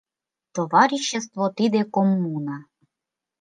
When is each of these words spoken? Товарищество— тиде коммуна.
Товарищество— 0.55 1.45
тиде 1.57 1.81
коммуна. 1.93 2.57